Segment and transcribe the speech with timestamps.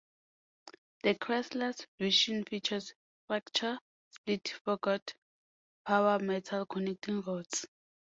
[1.03, 2.91] The Chrysler version features
[3.27, 5.13] fracture-split forged
[5.85, 7.67] powder metal connecting rods.